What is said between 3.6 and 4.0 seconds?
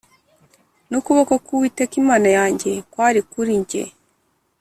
jye